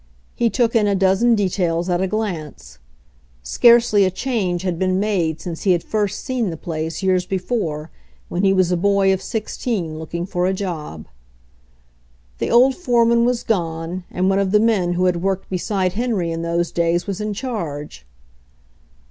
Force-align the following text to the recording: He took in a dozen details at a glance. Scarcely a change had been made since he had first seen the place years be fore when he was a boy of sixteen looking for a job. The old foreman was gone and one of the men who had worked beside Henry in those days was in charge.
He 0.33 0.49
took 0.49 0.75
in 0.75 0.87
a 0.87 0.95
dozen 0.95 1.35
details 1.35 1.87
at 1.87 2.01
a 2.01 2.07
glance. 2.07 2.79
Scarcely 3.43 4.03
a 4.03 4.09
change 4.09 4.63
had 4.63 4.79
been 4.79 4.99
made 4.99 5.39
since 5.39 5.61
he 5.61 5.73
had 5.73 5.83
first 5.83 6.23
seen 6.23 6.49
the 6.49 6.57
place 6.57 7.03
years 7.03 7.27
be 7.27 7.37
fore 7.37 7.91
when 8.27 8.43
he 8.43 8.51
was 8.51 8.71
a 8.71 8.77
boy 8.77 9.13
of 9.13 9.21
sixteen 9.21 9.99
looking 9.99 10.25
for 10.25 10.47
a 10.47 10.55
job. 10.55 11.05
The 12.39 12.49
old 12.49 12.73
foreman 12.75 13.25
was 13.25 13.43
gone 13.43 14.03
and 14.09 14.27
one 14.27 14.39
of 14.39 14.49
the 14.49 14.59
men 14.59 14.93
who 14.93 15.05
had 15.05 15.21
worked 15.21 15.51
beside 15.51 15.93
Henry 15.93 16.31
in 16.31 16.41
those 16.41 16.71
days 16.71 17.05
was 17.05 17.21
in 17.21 17.35
charge. 17.35 18.03